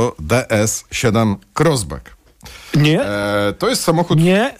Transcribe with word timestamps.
DS7 0.00 1.36
Crossback. 1.58 2.16
Nie, 2.74 3.02
E, 3.02 3.52
to 3.58 3.68
jest 3.68 3.82
samochód... 3.82 4.18
nie. 4.18 4.54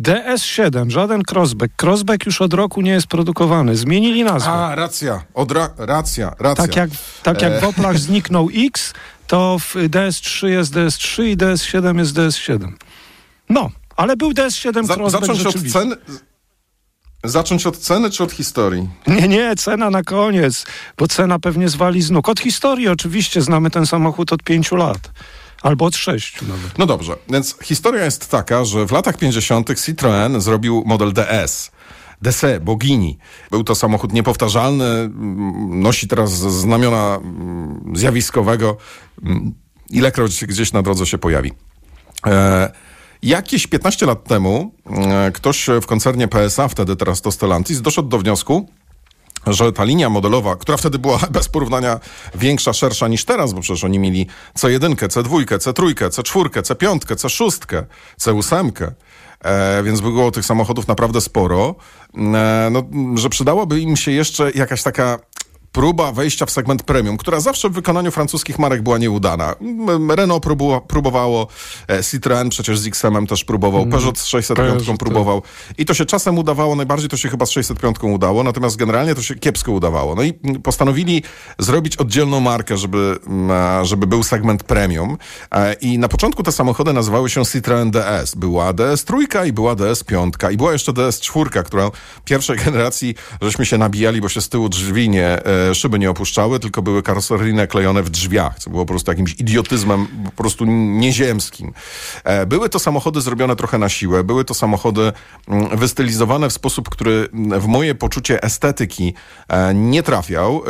DS7, 0.00 0.90
żaden 0.90 1.22
crossback. 1.32 1.82
Crossback 1.82 2.26
już 2.26 2.40
od 2.40 2.54
roku 2.54 2.80
nie 2.80 2.90
jest 2.90 3.06
produkowany. 3.06 3.76
Zmienili 3.76 4.24
nazwę. 4.24 4.50
A, 4.50 4.74
racja, 4.74 5.22
od 5.34 5.52
ra, 5.52 5.70
racja, 5.78 6.34
racja. 6.38 6.64
tak 6.66 6.76
jak, 6.76 6.90
tak 7.22 7.42
jak 7.42 7.52
E. 7.52 7.60
w 7.60 7.64
Oplach 7.64 7.98
zniknął 7.98 8.48
X, 8.54 8.92
to 9.26 9.56
w 9.58 9.74
DS3 9.74 10.46
jest 10.46 10.74
DS3 10.74 11.24
i 11.24 11.36
DS7 11.36 11.98
jest 11.98 12.14
DS7. 12.16 12.72
No, 13.48 13.70
ale 13.96 14.16
był 14.16 14.30
DS7 14.32 14.86
Za, 14.86 14.94
crossback 14.94 15.10
zacząć 15.26 15.46
od 15.46 15.52
rzeczywiście. 15.52 15.80
Zacząć 17.24 17.66
od 17.66 17.78
ceny 17.78 18.10
czy 18.10 18.22
od 18.22 18.32
historii? 18.32 18.88
Nie, 19.06 19.28
nie, 19.28 19.56
cena 19.56 19.90
na 19.90 20.02
koniec, 20.02 20.66
bo 20.98 21.08
cena 21.08 21.38
pewnie 21.38 21.68
zwali 21.68 22.02
z 22.02 22.10
nóg. 22.10 22.28
Od 22.28 22.40
historii 22.40 22.88
oczywiście 22.88 23.42
znamy 23.42 23.70
ten 23.70 23.86
samochód 23.86 24.32
od 24.32 24.42
pięciu 24.42 24.76
lat. 24.76 25.10
Albo 25.62 25.84
od 25.84 25.96
sześciu 25.96 26.44
nawet. 26.48 26.78
No 26.78 26.86
dobrze, 26.86 27.16
więc 27.28 27.56
historia 27.62 28.04
jest 28.04 28.30
taka, 28.30 28.64
że 28.64 28.86
w 28.86 28.92
latach 28.92 29.16
50. 29.16 29.70
Citroën 29.70 30.40
zrobił 30.40 30.82
model 30.86 31.12
DS. 31.12 31.70
DC, 32.22 32.60
Bogini. 32.60 33.18
Był 33.50 33.64
to 33.64 33.74
samochód 33.74 34.12
niepowtarzalny, 34.12 35.10
nosi 35.68 36.08
teraz 36.08 36.30
znamiona 36.32 37.18
mm, 37.22 37.92
zjawiskowego. 37.94 38.76
mm, 39.22 39.54
Ilekroć 39.90 40.44
gdzieś 40.44 40.72
na 40.72 40.82
drodze 40.82 41.06
się 41.06 41.18
pojawi. 41.18 41.52
E, 42.26 42.72
jakieś 43.22 43.66
15 43.66 44.06
lat 44.06 44.24
temu 44.24 44.74
e, 44.86 45.32
ktoś 45.32 45.66
w 45.82 45.86
koncernie 45.86 46.28
PSA, 46.28 46.68
wtedy 46.68 46.96
teraz 46.96 47.20
to 47.20 47.32
Stellantis, 47.32 47.80
doszedł 47.80 48.08
do 48.08 48.18
wniosku, 48.18 48.68
że 49.46 49.72
ta 49.72 49.84
linia 49.84 50.10
modelowa, 50.10 50.56
która 50.56 50.76
wtedy 50.76 50.98
była 50.98 51.18
bez 51.30 51.48
porównania 51.48 52.00
większa, 52.34 52.72
szersza 52.72 53.08
niż 53.08 53.24
teraz, 53.24 53.52
bo 53.52 53.60
przecież 53.60 53.84
oni 53.84 53.98
mieli 53.98 54.26
C1, 54.58 54.94
C2, 54.94 55.44
C3, 55.44 55.94
C4, 55.94 56.62
C5, 56.62 56.98
C6, 56.98 57.84
C8, 58.20 58.90
e, 59.40 59.82
więc 59.82 60.00
było 60.00 60.30
tych 60.30 60.44
samochodów 60.44 60.88
naprawdę 60.88 61.20
sporo, 61.20 61.74
e, 62.14 62.68
no, 62.70 62.82
że 63.14 63.28
przydałoby 63.28 63.80
im 63.80 63.96
się 63.96 64.10
jeszcze 64.10 64.50
jakaś 64.50 64.82
taka 64.82 65.18
próba 65.72 66.12
wejścia 66.12 66.46
w 66.46 66.50
segment 66.50 66.82
premium, 66.82 67.16
która 67.16 67.40
zawsze 67.40 67.68
w 67.68 67.72
wykonaniu 67.72 68.10
francuskich 68.10 68.58
marek 68.58 68.82
była 68.82 68.98
nieudana. 68.98 69.54
Renault 70.16 70.42
próbowa, 70.42 70.80
próbowało, 70.80 71.48
e, 71.88 71.98
Citroën 72.00 72.48
przecież 72.48 72.78
z 72.78 72.86
XM 72.86 73.26
też 73.26 73.44
próbował, 73.44 73.86
Peugeot 73.86 74.18
z 74.18 74.26
605 74.26 74.68
Peugeot, 74.68 74.86
tak. 74.86 74.98
próbował 74.98 75.42
i 75.78 75.84
to 75.84 75.94
się 75.94 76.04
czasem 76.04 76.38
udawało, 76.38 76.76
najbardziej 76.76 77.08
to 77.08 77.16
się 77.16 77.28
chyba 77.28 77.46
z 77.46 77.50
605 77.50 77.96
udało, 78.02 78.42
natomiast 78.42 78.76
generalnie 78.76 79.14
to 79.14 79.22
się 79.22 79.34
kiepsko 79.34 79.72
udawało. 79.72 80.14
No 80.14 80.22
i 80.22 80.32
postanowili 80.62 81.22
zrobić 81.58 81.96
oddzielną 81.96 82.40
markę, 82.40 82.76
żeby, 82.76 83.18
żeby 83.82 84.06
był 84.06 84.22
segment 84.22 84.64
premium 84.64 85.12
E, 85.50 85.72
i 85.72 85.98
na 85.98 86.08
początku 86.08 86.42
te 86.42 86.52
samochody 86.52 86.92
nazywały 86.92 87.30
się 87.30 87.40
Citroën 87.40 87.90
DS. 87.90 88.34
Była 88.34 88.72
DS 88.72 89.04
trójka 89.04 89.44
i 89.44 89.52
była 89.52 89.74
DS 89.74 90.04
piątka 90.04 90.50
i 90.50 90.56
była 90.56 90.72
jeszcze 90.72 90.92
DS 90.92 91.20
czwórka, 91.20 91.62
którą 91.62 91.90
pierwszej 92.24 92.56
generacji 92.64 93.14
żeśmy 93.42 93.66
się 93.66 93.78
nabijali, 93.78 94.20
bo 94.20 94.28
się 94.28 94.40
z 94.40 94.48
tyłu 94.48 94.68
drzwi 94.68 95.08
nie, 95.08 95.26
e, 95.26 95.42
szyby 95.74 95.98
nie 95.98 96.10
opuszczały, 96.10 96.60
tylko 96.60 96.82
były 96.82 97.02
karoseryjne 97.02 97.66
klejone 97.66 98.02
w 98.02 98.10
drzwiach, 98.10 98.58
co 98.58 98.70
było 98.70 98.82
po 98.84 98.88
prostu 98.92 99.10
jakimś 99.10 99.32
idiotyzmem 99.40 100.06
po 100.24 100.30
prostu 100.42 100.64
nieziemskim. 100.64 101.72
E, 102.24 102.46
Były 102.46 102.68
to 102.68 102.78
samochody 102.78 103.20
zrobione 103.20 103.56
trochę 103.56 103.78
na 103.78 103.88
siłę, 103.88 104.24
były 104.24 104.44
to 104.44 104.54
samochody 104.54 105.12
mm, 105.48 105.76
wystylizowane 105.78 106.48
w 106.48 106.52
sposób, 106.52 106.88
który 106.88 107.28
mm, 107.32 107.60
w 107.60 107.66
moje 107.66 107.94
poczucie 107.94 108.42
estetyki 108.42 109.14
e, 109.48 109.74
nie 109.74 110.02
trafiał. 110.02 110.62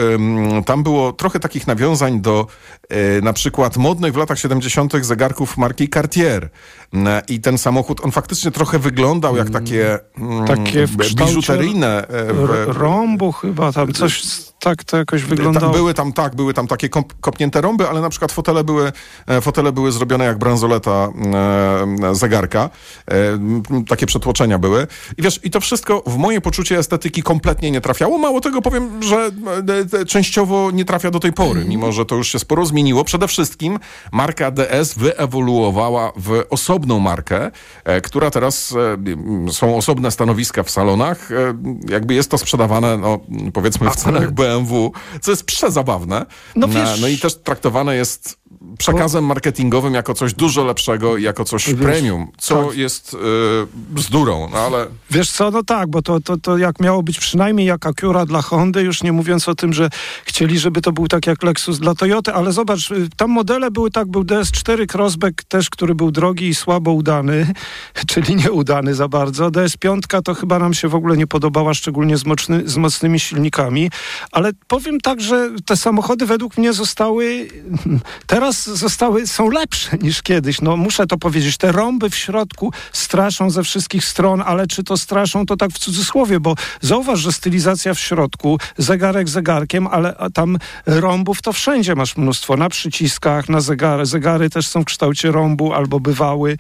Tam 0.67 0.83
było 0.83 1.13
trochę 1.13 1.41
takich 1.41 1.67
nawiązań 1.67 2.21
do 2.21 2.47
e, 2.89 3.21
na 3.21 3.33
przykład 3.33 3.77
modnych 3.77 4.13
w 4.13 4.17
latach 4.17 4.39
70. 4.39 4.93
zegarków 5.07 5.57
marki 5.57 5.89
Cartier. 5.89 6.49
Mm, 6.93 7.23
I 7.29 7.41
ten 7.41 7.59
samochód, 7.59 8.01
on 8.05 8.11
faktycznie 8.11 8.51
trochę 8.51 8.79
wyglądał 8.79 9.37
jak 9.37 9.51
takie, 9.51 9.99
Takie 10.47 10.87
biżuteryjne. 11.15 12.07
w- 12.09 12.51
R- 12.51 12.77
rąbu 12.77 13.33
chyba 13.33 13.73
tam, 13.73 13.93
coś 13.93 14.23
tak 14.63 14.85
to 14.85 14.97
jakoś 14.97 15.23
wyglądało. 15.23 15.67
tam 15.67 15.73
były 15.73 15.95
tam, 15.95 16.13
tak, 16.13 16.35
były 16.35 16.55
tam 16.55 16.67
takie 16.67 16.89
kop, 16.89 17.13
kopnięte 17.21 17.61
rąby, 17.61 17.89
ale 17.89 18.01
na 18.01 18.11
przykład 18.11 18.33
fotele 18.33 18.65
były, 18.65 18.93
e, 19.27 19.41
fotele 19.41 19.73
były 19.73 19.93
zrobione 19.93 20.25
jak 20.25 20.39
bransoleta 20.39 21.09
e, 22.03 22.15
zegarka. 22.15 22.71
E, 23.11 23.15
takie 23.89 24.07
przetłoczenia 24.07 24.59
były. 24.59 24.87
I 25.17 25.23
wiesz, 25.23 25.41
i 25.43 25.51
to 25.51 25.61
wszystko 25.61 26.03
w 26.07 26.17
moje 26.17 26.41
poczucie 26.41 26.79
estetyki 26.79 27.23
kompletnie 27.23 27.71
nie 27.71 27.81
trafiało. 27.81 28.19
Mało 28.19 28.41
tego 28.41 28.63
powiem, 28.63 29.03
że 29.03 29.31
e, 29.95 30.01
e, 30.01 30.05
częściowo 30.05 30.71
nie 30.71 30.85
trafia 30.85 31.11
do 31.11 31.21
tej 31.21 31.33
pory, 31.33 31.65
mimo 31.65 31.93
że 31.93 32.07
to 32.07 32.15
już 32.15 32.29
się 32.29 32.39
sporo 32.39 32.67
zmieniło. 32.67 33.05
Przede 33.05 33.29
wszystkim 33.29 33.79
marka 34.13 34.51
DS 34.51 34.95
wyewoluowała 34.95 36.13
w 36.17 36.43
osobną 36.51 36.99
markę, 36.99 37.51
e, 37.85 38.01
która 38.01 38.31
teraz 38.31 38.75
e, 39.47 39.53
są 39.53 39.77
osobne 39.77 40.11
stanowiska 40.11 40.63
w 40.63 40.71
salonach. 40.71 41.33
E, 41.33 41.55
jakby 41.89 42.15
jest 42.15 42.31
to 42.31 42.39
sprzedawane, 42.39 42.99
no, 42.99 43.21
powiedzmy 43.53 43.91
w 43.91 43.97
cenach 43.97 44.31
BMW, 44.53 44.93
co 45.21 45.31
jest 45.31 45.45
przezabawne. 45.45 46.27
No 46.57 46.69
wiesz- 46.69 47.01
no 47.01 47.09
i 47.09 47.19
też 47.19 47.35
traktowane 47.35 47.97
jest 47.97 48.42
przekazem 48.79 49.25
marketingowym 49.25 49.95
jako 49.95 50.15
coś 50.15 50.35
dużo 50.35 50.65
lepszego 50.65 51.17
i 51.17 51.23
jako 51.23 51.45
coś 51.45 51.67
Wiesz, 51.67 51.81
premium, 51.81 52.29
co 52.39 52.65
tak. 52.65 52.77
jest 52.77 53.15
y, 53.15 53.19
bzdurą, 53.75 54.49
no 54.53 54.59
ale 54.59 54.87
Wiesz 55.11 55.31
co, 55.31 55.51
no 55.51 55.63
tak, 55.63 55.89
bo 55.89 56.03
to, 56.03 56.21
to, 56.21 56.37
to 56.37 56.59
jak 56.59 56.81
miało 56.81 57.03
być 57.03 57.19
przynajmniej 57.19 57.67
jak 57.67 57.87
Acura 57.87 58.27
dla 58.27 58.43
Hondy, 58.43 58.83
już 58.83 59.03
nie 59.03 59.13
mówiąc 59.13 59.49
o 59.49 59.55
tym, 59.55 59.73
że 59.73 59.91
chcieli, 60.25 60.59
żeby 60.59 60.81
to 60.81 60.93
był 60.93 61.09
tak 61.09 61.27
jak 61.27 61.43
Lexus 61.43 61.79
dla 61.79 61.95
Toyoty, 61.95 62.33
ale 62.33 62.53
zobacz, 62.53 62.91
y, 62.91 63.09
tam 63.17 63.31
modele 63.31 63.71
były 63.71 63.91
tak, 63.91 64.09
był 64.09 64.23
DS4 64.23 64.97
Crossback 64.97 65.45
też, 65.45 65.71
który 65.71 65.95
był 65.95 66.11
drogi 66.11 66.49
i 66.49 66.55
słabo 66.55 66.93
udany, 66.93 67.53
czyli 68.11 68.37
nieudany 68.37 68.95
za 68.95 69.09
bardzo. 69.09 69.51
DS5 69.51 70.23
to 70.23 70.35
chyba 70.35 70.59
nam 70.59 70.75
się 70.75 70.89
w 70.89 70.95
ogóle 70.95 71.17
nie 71.17 71.27
podobała, 71.27 71.75
szczególnie 71.75 72.17
z, 72.17 72.27
mocny, 72.27 72.63
z 72.69 72.77
mocnymi 72.77 73.21
silnikami, 73.21 73.91
ale 74.33 74.53
powiem 74.69 75.01
tak, 75.01 75.21
że 75.21 75.51
te 75.67 75.77
samochody 75.77 76.27
według 76.27 76.59
mnie 76.59 76.73
zostały, 76.73 77.49
teraz 78.27 78.42
zostały, 78.51 79.27
są 79.27 79.51
lepsze 79.51 79.99
niż 79.99 80.23
kiedyś. 80.23 80.61
No 80.61 80.77
muszę 80.77 81.07
to 81.07 81.19
powiedzieć, 81.19 81.57
te 81.57 81.73
rąby 81.73 82.11
w 82.11 82.17
środku 82.17 82.73
straszą 82.93 83.51
ze 83.51 83.63
wszystkich 83.63 84.05
stron, 84.05 84.43
ale 84.47 84.67
czy 84.67 84.85
to 84.85 84.97
straszą, 84.97 85.47
to 85.47 85.57
tak 85.57 85.71
w 85.71 85.79
cudzysłowie, 85.79 86.41
bo 86.41 86.55
zauważ, 86.81 87.21
że 87.21 87.33
stylizacja 87.33 87.95
w 87.95 88.01
środku, 88.01 88.59
zegarek 88.79 89.29
zegarkiem, 89.29 89.87
ale 89.87 90.15
tam 90.35 90.59
rąbów 90.87 91.43
to 91.43 91.53
wszędzie 91.53 91.95
masz 91.95 92.17
mnóstwo, 92.17 92.57
na 92.57 92.69
przyciskach, 92.69 93.49
na 93.49 93.61
zegary. 93.61 94.07
Zegary 94.07 94.51
też 94.51 94.67
są 94.67 94.83
w 94.83 94.85
kształcie 94.85 95.33
rąbu 95.33 95.73
albo 95.73 96.01
bywały. 96.01 96.57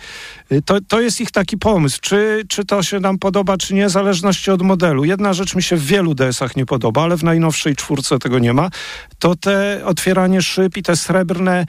Y, 0.52 0.62
To, 0.62 0.78
to 0.88 1.00
jest 1.00 1.20
ich 1.20 1.30
taki 1.30 1.58
pomysł. 1.58 1.98
Czy, 2.00 2.42
czy 2.48 2.64
to 2.64 2.82
się 2.82 3.00
nam 3.00 3.18
podoba, 3.18 3.56
czy 3.56 3.74
nie, 3.74 3.86
w 3.86 3.90
zależności 3.90 4.50
od 4.50 4.62
modelu. 4.62 5.04
Jedna 5.04 5.32
rzecz 5.32 5.54
mi 5.54 5.62
się 5.62 5.76
w 5.76 5.86
wielu 5.86 6.14
DS-ach 6.14 6.56
nie 6.56 6.66
podoba, 6.66 7.02
ale 7.02 7.16
w 7.16 7.24
najnowszej 7.24 7.76
czwórce 7.76 8.18
tego 8.18 8.38
nie 8.38 8.52
ma. 8.52 8.70
To 9.18 9.34
te 9.34 9.82
otwieranie 9.84 10.42
szyb 10.42 10.76
i 10.76 10.82
te 10.82 10.96
srebrne 10.96 11.66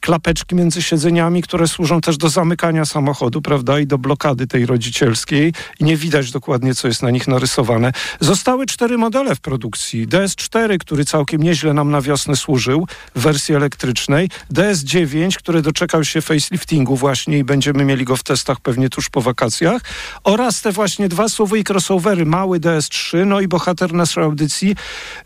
klapeczki 0.00 0.54
między 0.54 0.82
siedzeniami, 0.82 1.42
które 1.42 1.68
służą 1.68 2.00
też 2.00 2.16
do 2.16 2.28
zamykania 2.28 2.84
samochodu, 2.84 3.42
prawda, 3.42 3.78
i 3.78 3.86
do 3.86 3.98
blokady 3.98 4.46
tej 4.46 4.66
rodzicielskiej 4.66 5.52
i 5.80 5.84
nie 5.84 5.96
widać 5.96 6.30
dokładnie, 6.30 6.74
co 6.74 6.88
jest 6.88 7.02
na 7.02 7.10
nich 7.10 7.28
narysowane. 7.28 7.92
Zostały 8.20 8.66
cztery 8.66 8.98
modele 8.98 9.34
w 9.34 9.40
produkcji. 9.40 10.08
DS4, 10.08 10.78
który 10.78 11.04
całkiem 11.04 11.42
nieźle 11.42 11.74
nam 11.74 11.90
na 11.90 12.00
wiosnę 12.00 12.36
służył 12.36 12.86
w 13.14 13.20
wersji 13.20 13.54
elektrycznej, 13.54 14.28
DS9, 14.54 15.36
który 15.36 15.62
doczekał 15.62 16.04
się 16.04 16.20
faceliftingu 16.20 16.96
właśnie 16.96 17.38
i 17.38 17.44
będziemy 17.44 17.84
mieli 17.84 18.04
go 18.04 18.16
w 18.16 18.22
testach 18.22 18.60
pewnie 18.60 18.88
tuż 18.88 19.10
po 19.10 19.20
wakacjach 19.20 19.82
oraz 20.24 20.62
te 20.62 20.72
właśnie 20.72 21.08
dwa 21.08 21.28
słowy 21.28 21.58
i 21.58 21.64
crossovery, 21.68 22.26
mały 22.26 22.60
DS3, 22.60 23.26
no 23.26 23.40
i 23.40 23.48
bohater 23.48 23.92
naszej 23.94 24.24
audycji 24.24 24.76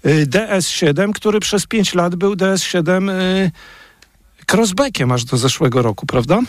y, 0.07 0.27
DS7, 0.27 1.13
który 1.13 1.41
przez 1.41 1.67
pięć 1.67 1.95
lat 1.95 2.15
był 2.15 2.35
DS7 2.35 3.11
y, 3.11 3.51
crossbackiem 4.53 5.13
aż 5.13 5.25
do 5.25 5.37
zeszłego 5.37 5.83
roku, 5.83 6.07
prawda? 6.07 6.41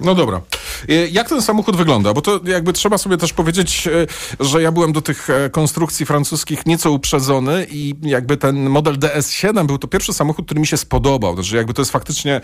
No 0.00 0.14
dobra. 0.14 0.40
E, 0.88 0.94
Jak 1.08 1.28
ten 1.28 1.42
samochód 1.42 1.76
wygląda? 1.76 2.14
Bo 2.14 2.22
to 2.22 2.40
jakby 2.44 2.72
trzeba 2.72 2.98
sobie 2.98 3.16
też 3.16 3.32
powiedzieć, 3.32 3.86
e, 3.88 4.06
że 4.44 4.62
ja 4.62 4.72
byłem 4.72 4.92
do 4.92 5.02
tych 5.02 5.30
e, 5.30 5.50
konstrukcji 5.50 6.06
francuskich 6.06 6.66
nieco 6.66 6.90
uprzedzony 6.90 7.66
i 7.70 7.94
jakby 8.02 8.36
ten 8.36 8.68
model 8.70 8.98
DS7 8.98 9.66
był 9.66 9.78
to 9.78 9.88
pierwszy 9.88 10.12
samochód, 10.12 10.44
który 10.46 10.60
mi 10.60 10.66
się 10.66 10.76
spodobał. 10.76 11.34
Znaczy 11.34 11.56
jakby 11.56 11.74
to 11.74 11.82
jest 11.82 11.92
faktycznie 11.92 12.40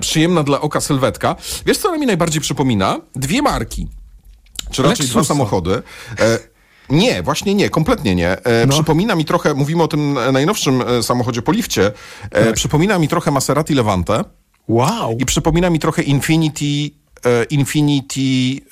przyjemna 0.00 0.42
dla 0.42 0.60
oka 0.60 0.80
sylwetka. 0.80 1.36
Wiesz, 1.66 1.78
co 1.78 1.88
ona 1.88 1.98
mi 1.98 2.06
najbardziej 2.06 2.40
przypomina? 2.40 3.00
Dwie 3.14 3.42
marki. 3.42 3.88
Czy 4.70 4.82
raczej 4.82 5.06
dwa 5.06 5.20
Lexusa. 5.20 5.34
samochody. 5.34 5.82
Nie, 6.90 7.22
właśnie 7.22 7.54
nie, 7.54 7.70
kompletnie 7.70 8.14
nie. 8.14 8.30
E, 8.44 8.66
No. 8.66 8.72
Przypomina 8.72 9.14
mi 9.14 9.24
trochę, 9.24 9.54
mówimy 9.54 9.82
o 9.82 9.88
tym 9.88 10.18
najnowszym 10.32 10.82
e, 10.82 11.02
samochodzie 11.02 11.42
po 11.42 11.52
lifcie, 11.52 11.92
e, 12.30 12.52
przypomina 12.52 12.98
mi 12.98 13.08
trochę 13.08 13.30
Maserati 13.30 13.74
Levante. 13.74 14.24
Wow! 14.68 15.16
I 15.18 15.24
przypomina 15.24 15.70
mi 15.70 15.78
trochę 15.78 16.02
Infinity 16.02 17.00
e, 17.24 17.44
Infinity, 17.44 18.20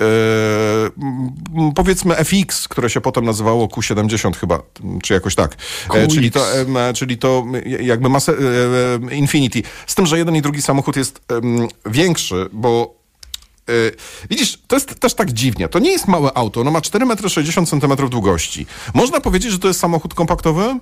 e, 0.00 1.72
powiedzmy 1.74 2.14
FX, 2.16 2.68
które 2.68 2.90
się 2.90 3.00
potem 3.00 3.24
nazywało 3.24 3.66
Q70 3.66 4.36
chyba, 4.36 4.62
czy 5.02 5.14
jakoś 5.14 5.34
tak. 5.34 5.56
E, 5.94 6.08
czyli, 6.08 6.30
to, 6.30 6.40
e, 6.88 6.92
czyli 6.94 7.18
to 7.18 7.44
jakby 7.80 8.08
masę 8.08 8.32
e, 9.12 9.14
Infinity. 9.16 9.62
Z 9.86 9.94
tym, 9.94 10.06
że 10.06 10.18
jeden 10.18 10.36
i 10.36 10.42
drugi 10.42 10.62
samochód 10.62 10.96
jest 10.96 11.20
większy, 11.86 12.48
bo 12.52 12.97
Widzisz, 14.30 14.58
to 14.66 14.76
jest 14.76 15.00
też 15.00 15.14
tak 15.14 15.32
dziwnie. 15.32 15.68
To 15.68 15.78
nie 15.78 15.90
jest 15.90 16.08
małe 16.08 16.34
auto, 16.34 16.60
ono 16.60 16.70
ma 16.70 16.80
4,60 16.80 18.02
m 18.02 18.08
długości. 18.08 18.66
Można 18.94 19.20
powiedzieć, 19.20 19.52
że 19.52 19.58
to 19.58 19.68
jest 19.68 19.80
samochód 19.80 20.14
kompaktowy? 20.14 20.78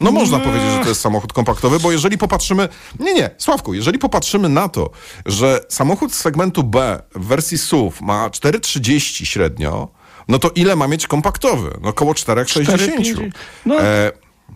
No 0.00 0.12
można 0.12 0.38
powiedzieć, 0.38 0.70
że 0.70 0.78
to 0.78 0.88
jest 0.88 1.00
samochód 1.00 1.32
kompaktowy, 1.32 1.80
bo 1.80 1.92
jeżeli 1.92 2.18
popatrzymy... 2.18 2.68
Nie, 3.00 3.14
nie, 3.14 3.30
Sławku, 3.38 3.74
jeżeli 3.74 3.98
popatrzymy 3.98 4.48
na 4.48 4.68
to, 4.68 4.90
że 5.26 5.60
samochód 5.68 6.14
z 6.14 6.20
segmentu 6.20 6.62
B 6.62 7.02
w 7.14 7.26
wersji 7.26 7.58
SUV 7.58 7.96
ma 8.00 8.28
4,30 8.28 9.24
średnio, 9.24 9.88
no 10.28 10.38
to 10.38 10.50
ile 10.54 10.76
ma 10.76 10.88
mieć 10.88 11.06
kompaktowy? 11.06 11.78
No 11.82 11.88
około 11.88 12.12
4,60. 12.12 13.30
No. 13.66 13.80
E, 13.80 14.12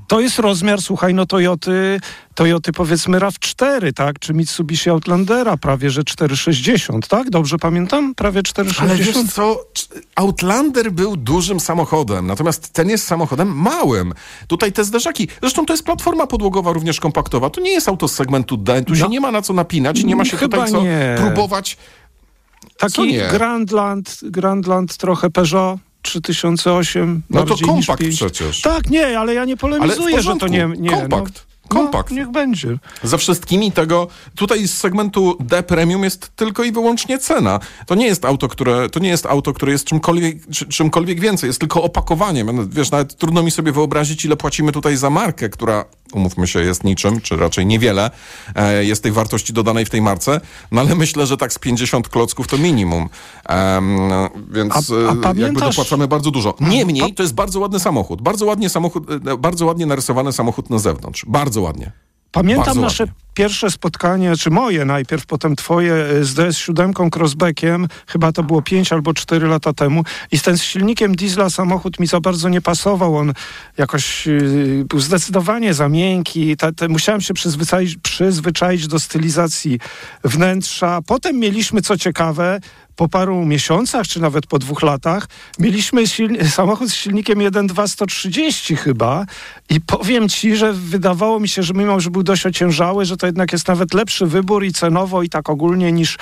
to 0.09 0.21
jest 0.21 0.39
rozmiar, 0.39 0.83
słuchaj, 0.83 1.15
no 1.15 1.27
Toyoty, 1.27 2.01
Toyoty 2.35 2.73
powiedzmy 2.73 3.19
RAV4, 3.19 3.93
tak? 3.93 4.19
Czy 4.19 4.35
Mitsubishi 4.35 4.91
Outlandera 4.91 5.57
prawie, 5.57 5.91
że 5.91 6.05
460, 6.05 7.09
tak? 7.09 7.31
Dobrze 7.31 7.59
pamiętam? 7.59 8.15
Prawie 8.15 8.43
460. 8.43 8.91
Ale 8.91 9.25
wiesz 9.25 9.33
co? 9.35 9.65
Outlander 10.15 10.93
był 10.93 11.17
dużym 11.17 11.61
samochodem, 11.61 12.27
natomiast 12.27 12.73
ten 12.73 12.89
jest 12.89 13.07
samochodem 13.07 13.49
małym. 13.49 14.15
Tutaj 14.47 14.73
te 14.73 14.85
zderzaki, 14.85 15.29
zresztą 15.41 15.67
to 15.67 15.73
jest 15.73 15.85
platforma 15.85 16.27
podłogowa 16.27 16.73
również 16.73 17.01
kompaktowa, 17.01 17.51
to 17.51 17.61
nie 17.61 17.71
jest 17.71 17.89
auto 17.89 18.09
z 18.09 18.15
segmentu 18.15 18.57
D, 18.57 18.83
tu 18.83 18.93
no. 18.93 18.99
się 18.99 19.09
nie 19.09 19.21
ma 19.21 19.33
na 19.33 19.43
co 19.43 19.53
napinać, 19.53 20.05
nie 20.05 20.17
ma 20.17 20.25
się 20.25 20.37
Chyba 20.37 20.57
tutaj 20.57 20.73
co 20.73 20.83
nie. 20.83 21.15
próbować 21.19 21.77
Taki 22.79 23.19
Grandland, 23.31 24.21
Grandland, 24.23 24.97
trochę 24.97 25.31
Peugeot, 25.31 25.79
3008. 26.03 27.23
No 27.31 27.43
to 27.43 27.57
kompakt 27.67 28.03
przecież. 28.11 28.61
Tak, 28.61 28.91
nie, 28.91 29.19
ale 29.19 29.35
ja 29.35 29.45
nie 29.45 29.57
polemizuję, 29.57 30.23
że 30.23 30.37
to 30.37 30.49
nie... 30.49 30.69
nie 30.79 30.91
kompakt. 30.91 31.35
No. 31.35 31.49
Kompakt. 31.69 32.11
No, 32.11 32.17
niech 32.17 32.31
będzie. 32.31 32.79
Ze 33.03 33.19
wszystkimi 33.19 33.73
tego, 33.73 34.09
tutaj 34.35 34.69
z 34.69 34.79
segmentu 34.79 35.37
D 35.41 35.63
Premium 35.63 36.05
jest 36.05 36.37
tylko 36.37 36.65
i 36.65 36.73
wyłącznie 36.73 37.19
cena. 37.19 37.61
To 37.87 37.95
nie 37.95 38.07
jest 38.07 38.25
auto, 38.25 38.49
które, 38.49 38.91
to 38.91 39.01
nie 39.01 39.09
jest 39.09 39.27
auto, 39.27 39.53
które 39.53 39.73
jest 39.73 39.85
czymkolwiek, 39.85 40.37
czymkolwiek 40.69 41.21
więcej, 41.21 41.47
jest 41.47 41.61
tylko 41.61 41.83
opakowaniem. 41.83 42.69
Wiesz, 42.69 42.91
nawet 42.91 43.17
trudno 43.17 43.43
mi 43.43 43.51
sobie 43.51 43.73
wyobrazić, 43.73 44.25
ile 44.25 44.37
płacimy 44.37 44.73
tutaj 44.73 44.97
za 44.97 45.11
markę, 45.11 45.49
która, 45.49 45.85
umówmy 46.13 46.47
się, 46.47 46.61
jest 46.61 46.85
niczym, 46.85 47.21
czy 47.21 47.37
raczej 47.37 47.67
niewiele 47.67 48.11
e, 48.55 48.85
jest 48.85 49.03
tej 49.03 49.13
wartości 49.13 49.53
dodanej 49.53 49.85
w 49.85 49.91
tej 49.91 50.03
marce, 50.03 50.41
no 50.71 50.81
ale 50.81 50.95
myślę, 50.95 51.27
że 51.27 51.37
tak 51.37 51.53
z 51.53 51.59
50 51.59 52.09
klocków 52.09 52.47
to 52.47 52.59
minimum. 52.59 53.09
więc 54.51 54.75
a, 54.75 55.29
a 55.29 55.33
e, 55.33 55.41
jakby 55.41 55.61
dopłacamy 55.61 56.09
bardzo 56.09 56.31
dużo. 56.31 56.55
Niemniej, 56.61 57.15
to 57.15 57.23
jest 57.23 57.35
bardzo 57.35 57.61
ładny 57.61 57.81
samochód. 57.81 58.23
Bardzo 58.23 58.47
ładnie 58.47 58.69
samochód, 58.69 59.11
e, 59.11 59.37
bardzo 59.37 59.67
ładnie 59.67 59.87
narysowany 59.87 60.33
samochód 60.33 60.71
na 60.71 60.79
zewnątrz. 60.79 61.25
Bardzo 61.29 61.61
ładnie. 61.61 61.93
Pamiętam 62.33 62.81
nasze. 62.81 63.07
Pierwsze 63.39 63.71
spotkanie, 63.71 64.37
czy 64.37 64.51
moje 64.51 64.85
najpierw, 64.85 65.27
potem 65.27 65.57
twoje 65.57 65.95
e, 65.95 66.25
z 66.25 66.35
DS7 66.35 67.17
crossbackiem, 67.17 67.89
chyba 68.07 68.33
to 68.33 68.43
było 68.43 68.63
5 68.63 68.93
albo 68.93 69.15
4 69.15 69.47
lata 69.47 69.73
temu. 69.73 70.05
I 70.33 70.39
z 70.39 70.43
ten 70.43 70.59
silnikiem 70.59 71.17
diesla 71.17 71.51
samochód 71.51 72.01
mi 72.01 72.07
za 72.07 72.21
bardzo 72.21 72.49
nie 72.49 72.61
pasował, 72.61 73.17
on 73.17 73.33
jakoś 73.77 74.27
yy, 74.27 74.85
był 74.89 75.01
zdecydowanie 75.01 75.75
za 75.75 75.89
miękki, 75.89 76.57
musiałem 76.89 77.21
się 77.21 77.35
przyzwyczaić, 77.35 77.97
przyzwyczaić 78.03 78.87
do 78.87 79.01
stylizacji 79.01 79.79
wnętrza. 80.25 81.01
Potem 81.07 81.37
mieliśmy, 81.37 81.83
co 81.83 81.97
ciekawe, 81.97 82.61
po 82.99 83.09
paru 83.09 83.45
miesiącach, 83.45 84.07
czy 84.07 84.21
nawet 84.21 84.47
po 84.47 84.59
dwóch 84.59 84.83
latach, 84.83 85.29
mieliśmy 85.59 86.03
samochód 86.51 86.89
z 86.91 86.95
silnikiem 86.95 87.39
1.2 87.39 87.89
130 87.89 88.77
chyba. 88.77 89.27
I 89.71 89.81
powiem 89.81 90.29
ci, 90.29 90.57
że 90.57 90.73
wydawało 90.73 91.41
mi 91.41 91.49
się, 91.49 91.63
że 91.63 91.75
mimo, 91.75 92.01
że 92.01 92.11
był 92.11 92.23
dość 92.23 92.47
ociężały, 92.47 93.05
że 93.05 93.17
to 93.17 93.27
jednak 93.29 93.53
jest 93.53 93.69
nawet 93.69 93.95
lepszy 93.95 94.27
wybór 94.27 94.65
i 94.65 94.73
cenowo 94.73 95.23
i 95.23 95.29
tak 95.29 95.51
ogólnie 95.51 95.93
niż, 95.93 96.19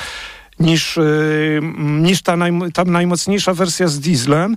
niż, 0.60 0.96
yy, 0.96 1.60
niż 1.78 2.22
ta, 2.22 2.36
naj, 2.36 2.52
ta 2.74 2.84
najmocniejsza 2.84 3.54
wersja 3.54 3.88
z 3.88 4.00
dieslem. 4.00 4.56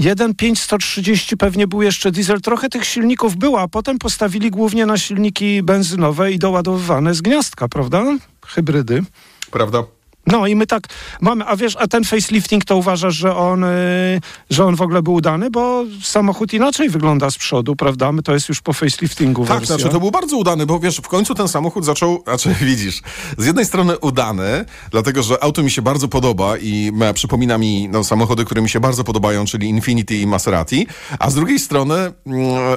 1.5 0.00 1.36
pewnie 1.36 1.66
był 1.66 1.82
jeszcze 1.82 2.10
diesel. 2.10 2.40
Trochę 2.40 2.68
tych 2.68 2.84
silników 2.84 3.36
było, 3.36 3.60
a 3.60 3.68
potem 3.68 3.98
postawili 3.98 4.50
głównie 4.50 4.86
na 4.86 4.98
silniki 4.98 5.62
benzynowe 5.62 6.32
i 6.32 6.38
doładowywane 6.38 7.14
z 7.14 7.22
gniazdka, 7.22 7.68
prawda? 7.68 8.04
Hybrydy. 8.46 9.02
Prawda. 9.50 9.97
No 10.32 10.46
i 10.46 10.56
my 10.56 10.66
tak 10.66 10.82
mamy, 11.20 11.44
a 11.44 11.56
wiesz, 11.56 11.76
a 11.76 11.88
ten 11.88 12.04
facelifting 12.04 12.64
to 12.64 12.76
uważasz, 12.76 13.14
że 13.14 13.36
on, 13.36 13.60
yy, 13.60 14.20
że 14.50 14.64
on 14.64 14.76
w 14.76 14.82
ogóle 14.82 15.02
był 15.02 15.14
udany, 15.14 15.50
bo 15.50 15.84
samochód 16.02 16.52
inaczej 16.52 16.88
wygląda 16.90 17.30
z 17.30 17.38
przodu, 17.38 17.76
prawda? 17.76 18.12
My 18.12 18.22
to 18.22 18.34
jest 18.34 18.48
już 18.48 18.60
po 18.60 18.72
faceliftingu 18.72 19.46
Tak, 19.46 19.58
wersja. 19.58 19.76
znaczy 19.76 19.92
to 19.92 20.00
był 20.00 20.10
bardzo 20.10 20.36
udany, 20.36 20.66
bo 20.66 20.80
wiesz, 20.80 20.96
w 20.96 21.08
końcu 21.08 21.34
ten 21.34 21.48
samochód 21.48 21.84
zaczął, 21.84 22.22
znaczy 22.24 22.54
widzisz, 22.70 23.02
z 23.38 23.46
jednej 23.46 23.64
strony 23.64 23.98
udany, 23.98 24.64
dlatego, 24.90 25.22
że 25.22 25.42
auto 25.42 25.62
mi 25.62 25.70
się 25.70 25.82
bardzo 25.82 26.08
podoba 26.08 26.56
i 26.58 26.92
przypomina 27.14 27.58
mi 27.58 27.88
no, 27.88 28.04
samochody, 28.04 28.44
które 28.44 28.62
mi 28.62 28.68
się 28.68 28.80
bardzo 28.80 29.04
podobają, 29.04 29.44
czyli 29.44 29.68
Infinity 29.68 30.16
i 30.16 30.26
Maserati, 30.26 30.86
a 31.18 31.30
z 31.30 31.34
drugiej 31.34 31.58
strony, 31.58 31.94
mm, 31.94 32.12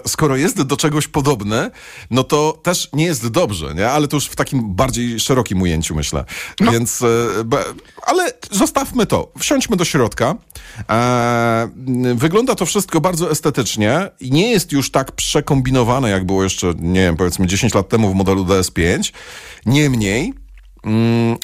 skoro 0.07 0.36
jest 0.36 0.62
do 0.62 0.77
czegoś 0.77 1.07
podobne, 1.07 1.71
no 2.12 2.24
to 2.24 2.59
też 2.63 2.89
nie 2.94 3.06
jest 3.06 3.27
dobrze, 3.27 3.74
nie? 3.75 3.89
Ale 3.89 4.07
to 4.07 4.18
już 4.18 4.25
w 4.25 4.36
takim 4.36 4.75
bardziej 4.75 5.19
szerokim 5.19 5.62
ujęciu, 5.62 5.95
myślę. 5.95 6.25
No. 6.59 6.71
Więc 6.71 7.01
e, 7.01 7.07
ale 8.02 8.34
zostawmy 8.52 9.06
to. 9.06 9.32
Wsiądźmy 9.40 9.76
do 9.76 9.86
środka. 9.86 10.36
E, 10.90 11.70
wygląda 12.16 12.56
to 12.56 12.66
wszystko 12.66 13.02
bardzo 13.02 13.32
estetycznie 13.32 14.10
nie 14.22 14.52
jest 14.52 14.72
już 14.72 14.92
tak 14.92 15.12
przekombinowane, 15.12 16.10
jak 16.10 16.26
było 16.26 16.44
jeszcze, 16.44 16.74
nie 16.80 17.00
wiem, 17.00 17.18
powiedzmy 17.18 17.48
10 17.48 17.74
lat 17.74 17.90
temu 17.90 18.12
w 18.12 18.16
modelu 18.16 18.46
DS5. 18.46 19.14
Niemniej, 19.66 20.34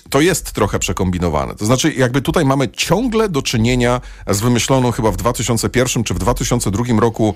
to 0.10 0.22
jest 0.22 0.52
trochę 0.52 0.80
przekombinowane. 0.80 1.56
To 1.56 1.66
znaczy, 1.66 1.94
jakby 1.94 2.22
tutaj 2.22 2.46
mamy 2.46 2.70
ciągle 2.70 3.30
do 3.30 3.42
czynienia 3.42 4.02
z 4.28 4.40
wymyśloną 4.40 4.92
chyba 4.92 5.12
w 5.12 5.18
2001 5.18 6.04
czy 6.04 6.14
w 6.14 6.20
2002 6.20 7.00
roku 7.00 7.36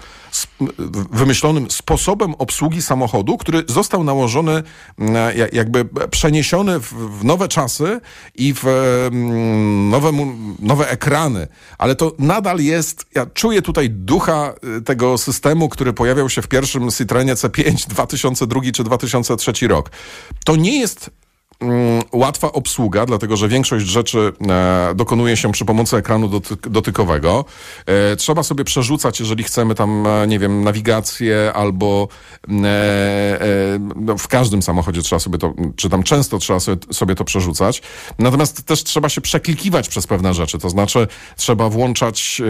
wymyślonym 1.12 1.71
sposobem 1.71 2.36
obsługi 2.36 2.81
samochodu, 2.81 3.38
który 3.38 3.63
został 3.68 4.03
nałożony, 4.03 4.63
mm, 5.00 5.38
jakby 5.53 5.86
przeniesiony 6.12 6.80
w 6.80 7.24
nowe 7.24 7.48
czasy 7.48 8.01
i 8.36 8.53
w 8.53 8.65
mm, 8.65 9.89
nowe, 9.89 10.12
nowe 10.59 10.89
ekrany. 10.89 11.48
Ale 11.77 11.95
to 11.95 12.15
nadal 12.19 12.59
jest, 12.59 13.06
ja 13.15 13.25
czuję 13.25 13.62
tutaj 13.62 13.89
ducha 13.89 14.53
y, 14.77 14.81
tego 14.81 15.18
systemu, 15.18 15.69
który 15.69 15.94
pojawiał 15.94 16.30
się 16.30 16.42
w 16.42 16.48
pierwszym 16.48 16.92
Citroenie 16.92 17.36
C5 17.36 17.88
2002 17.88 18.62
czy 18.74 18.83
2003 18.83 19.68
rok. 19.68 19.92
To 20.45 20.56
nie 20.56 20.80
jest 20.80 21.09
Mm, 21.09 21.20
łatwa 22.12 22.52
obsługa, 22.52 23.06
dlatego 23.06 23.38
że 23.38 23.48
większość 23.48 23.86
rzeczy 23.86 24.34
e, 24.50 24.94
dokonuje 24.96 25.38
się 25.38 25.51
przy 25.51 25.65
pomocy 25.65 25.98
ekranu 25.98 26.27
dotyk 26.27 26.70
dotykowego. 26.70 27.46
E, 27.86 28.15
trzeba 28.15 28.44
sobie 28.44 28.63
przerzucać, 28.63 29.20
jeżeli 29.20 29.44
chcemy 29.44 29.75
tam, 29.75 30.08
e, 30.08 30.27
nie 30.27 30.39
wiem, 30.39 30.63
nawigację 30.63 31.51
albo 31.53 32.08
mm, 32.48 32.65
no, 33.96 34.18
w 34.18 34.27
każdym 34.27 34.62
samochodzie 34.62 35.01
trzeba 35.01 35.20
sobie 35.20 35.38
to, 35.38 35.53
czy 35.75 35.89
tam 35.89 36.03
często 36.03 36.38
trzeba 36.38 36.60
sobie, 36.91 37.15
to 37.15 37.24
przerzucać. 37.24 37.82
Natomiast 38.20 38.63
też 38.63 38.84
trzeba 38.84 39.10
się 39.10 39.22
przeklikiwać 39.22 39.89
przez 39.89 40.08
pewne 40.08 40.34
rzeczy, 40.34 40.60
to 40.60 40.70
znaczy 40.70 41.08
trzeba 41.36 41.70
włączać, 41.70 42.41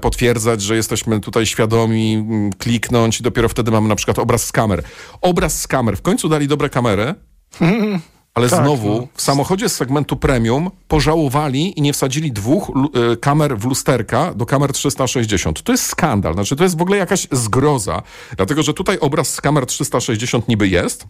potwierdzać, 0.00 0.62
że 0.62 0.76
jesteśmy 0.76 1.20
tutaj 1.20 1.46
świadomi, 1.46 2.24
kliknąć 2.58 3.20
i 3.20 3.22
dopiero 3.22 3.48
wtedy 3.48 3.70
mamy 3.70 3.88
na 3.88 3.96
przykład 3.96 4.18
obraz 4.18 4.44
z 4.44 4.52
kamer. 4.52 4.82
Obraz 5.20 5.60
z 5.60 5.66
kamer. 5.66 5.96
W 5.96 6.02
końcu 6.02 6.28
dali 6.28 6.48
dobre 6.48 6.68
kamery. 6.68 7.14
Ale 8.38 8.48
tak, 8.48 8.64
znowu 8.64 8.88
no. 8.88 9.06
w 9.14 9.22
samochodzie 9.22 9.68
z 9.68 9.76
segmentu 9.76 10.16
premium 10.16 10.70
pożałowali 10.88 11.78
i 11.78 11.82
nie 11.82 11.92
wsadzili 11.92 12.32
dwóch 12.32 12.70
y, 13.12 13.16
kamer 13.16 13.58
w 13.58 13.64
lusterka 13.64 14.34
do 14.34 14.46
kamer 14.46 14.72
360. 14.72 15.62
To 15.62 15.72
jest 15.72 15.86
skandal. 15.86 16.34
Znaczy, 16.34 16.56
to 16.56 16.64
jest 16.64 16.78
w 16.78 16.82
ogóle 16.82 16.98
jakaś 16.98 17.26
zgroza. 17.32 18.02
Dlatego, 18.36 18.62
że 18.62 18.74
tutaj 18.74 18.98
obraz 18.98 19.34
z 19.34 19.40
kamer 19.40 19.66
360 19.66 20.48
niby 20.48 20.68
jest, 20.68 21.06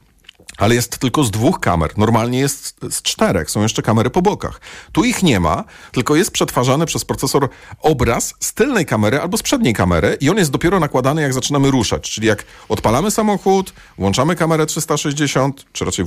ale 0.57 0.75
jest 0.75 0.99
tylko 0.99 1.25
z 1.25 1.31
dwóch 1.31 1.61
kamer. 1.61 1.90
Normalnie 1.97 2.38
jest 2.38 2.81
z 2.90 3.02
czterech. 3.02 3.50
Są 3.50 3.62
jeszcze 3.62 3.83
kamery 3.83 4.11
po 4.11 4.23
bokach. 4.23 4.61
Tu 4.93 5.05
ich 5.05 5.23
nie 5.23 5.40
ma, 5.40 5.64
tylko 5.93 6.17
jest 6.17 6.31
przetwarzany 6.31 6.87
przez 6.87 7.05
procesor 7.05 7.49
obraz 7.81 8.35
z 8.40 8.55
tylnej 8.55 8.87
kamery 8.87 9.21
albo 9.21 9.38
z 9.38 9.43
przedniej 9.43 9.75
kamery 9.75 10.17
i 10.21 10.31
on 10.31 10.37
jest 10.37 10.50
dopiero 10.50 10.81
nakładany, 10.81 11.23
jak 11.23 11.33
zaczynamy 11.33 11.71
ruszać. 11.71 12.11
Czyli 12.11 12.26
jak 12.26 12.45
odpalamy 12.69 13.11
samochód, 13.11 13.73
włączamy 13.99 14.37
kamerę 14.37 14.67
360, 14.67 15.64
czy 15.73 15.85
raczej 15.85 16.05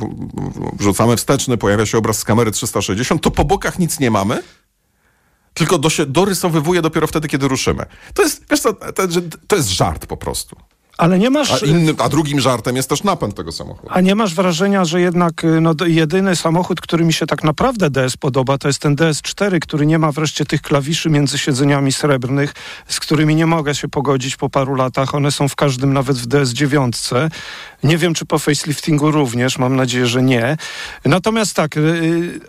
wrzucamy 0.73 1.17
wsteczny, 1.17 1.57
pojawia 1.57 1.85
się 1.85 1.97
obraz 1.97 2.17
z 2.17 2.23
kamery 2.23 2.51
360, 2.51 3.21
to 3.21 3.31
po 3.31 3.45
bokach 3.45 3.79
nic 3.79 3.99
nie 3.99 4.11
mamy, 4.11 4.43
tylko 5.53 5.77
do 5.77 5.89
się 5.89 6.05
dorysowywuje 6.05 6.81
dopiero 6.81 7.07
wtedy, 7.07 7.27
kiedy 7.27 7.47
ruszymy. 7.47 7.85
To 8.13 8.21
jest, 8.23 8.45
wiesz 8.49 8.59
co, 8.59 8.73
to, 8.73 9.03
to 9.47 9.55
jest 9.55 9.69
żart 9.69 10.05
po 10.05 10.17
prostu. 10.17 10.55
Ale 11.01 11.19
nie 11.19 11.29
masz... 11.29 11.63
A, 11.63 11.65
innym, 11.65 11.95
a 11.99 12.09
drugim 12.09 12.39
żartem 12.39 12.75
jest 12.75 12.89
też 12.89 13.03
napęd 13.03 13.35
tego 13.35 13.51
samochodu. 13.51 13.87
A 13.91 14.01
nie 14.01 14.15
masz 14.15 14.35
wrażenia, 14.35 14.85
że 14.85 15.01
jednak 15.01 15.43
y, 15.43 15.61
no, 15.61 15.73
jedyny 15.85 16.35
samochód, 16.35 16.81
który 16.81 17.05
mi 17.05 17.13
się 17.13 17.25
tak 17.25 17.43
naprawdę 17.43 17.89
DS 17.89 18.17
podoba, 18.17 18.57
to 18.57 18.67
jest 18.67 18.79
ten 18.79 18.95
DS4, 18.95 19.59
który 19.59 19.85
nie 19.85 19.99
ma 19.99 20.11
wreszcie 20.11 20.45
tych 20.45 20.61
klawiszy 20.61 21.09
między 21.09 21.37
siedzeniami 21.37 21.91
srebrnych, 21.91 22.53
z 22.87 22.99
którymi 22.99 23.35
nie 23.35 23.45
mogę 23.45 23.75
się 23.75 23.87
pogodzić 23.87 24.35
po 24.35 24.49
paru 24.49 24.75
latach. 24.75 25.15
One 25.15 25.31
są 25.31 25.47
w 25.47 25.55
każdym, 25.55 25.93
nawet 25.93 26.17
w 26.17 26.27
DS9. 26.27 27.29
Nie 27.83 27.97
wiem, 27.97 28.13
czy 28.13 28.25
po 28.25 28.39
faceliftingu 28.39 29.11
również, 29.11 29.57
mam 29.57 29.75
nadzieję, 29.75 30.07
że 30.07 30.21
nie. 30.21 30.57
Natomiast 31.05 31.55
tak, 31.55 31.77
y, 31.77 31.79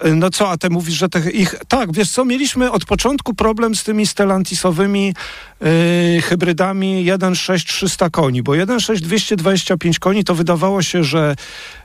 y, 0.07 0.15
no 0.15 0.31
co, 0.31 0.51
a 0.51 0.57
ty 0.57 0.71
mówisz, 0.71 0.95
że 0.95 1.09
te 1.09 1.31
ich... 1.31 1.55
Tak, 1.69 1.93
wiesz 1.93 2.11
co, 2.11 2.25
mieliśmy 2.25 2.71
od 2.71 2.85
początku 2.85 3.35
problem 3.35 3.75
z 3.75 3.85
tymi 3.85 4.07
Stellantisowymi 4.07 5.15
yy, 5.61 6.23
hybrydami 6.23 7.05
1.6 7.05 7.67
300 7.67 8.11
koni, 8.11 8.42
bo 8.43 8.53
1.6 8.53 9.01
225 9.01 9.99
koni 9.99 10.25
to 10.25 10.35
wydawało 10.35 10.83
się, 10.83 11.05
że 11.05 11.37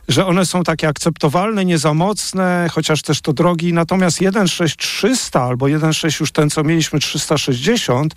że 0.08 0.26
one 0.26 0.46
są 0.46 0.64
takie 0.64 0.88
akceptowalne, 0.88 1.66
nie 1.66 1.78
za 1.78 1.94
mocne, 1.94 2.68
chociaż 2.72 3.02
też 3.02 3.22
to 3.22 3.34
drogi. 3.34 3.74
Natomiast 3.74 4.22
1.6 4.22 4.76
300 4.76 5.44
albo 5.44 5.66
1.6 5.66 6.20
już 6.20 6.32
ten, 6.32 6.50
co 6.50 6.64
mieliśmy 6.64 7.00
360, 7.00 8.14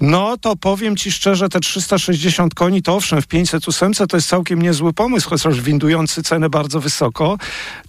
no 0.00 0.36
to 0.36 0.56
powiem 0.56 0.96
ci 0.96 1.12
szczerze, 1.12 1.48
te 1.48 1.60
360 1.60 2.54
koni 2.54 2.82
to 2.82 2.96
owszem, 2.96 3.22
w 3.22 3.26
508 3.26 3.92
to 3.92 4.16
jest 4.16 4.28
całkiem 4.28 4.62
niezły 4.62 4.92
pomysł, 4.92 5.28
chociaż 5.28 5.60
windujący 5.60 6.22
cenę 6.22 6.50
bardzo 6.50 6.80
wysoko. 6.80 7.38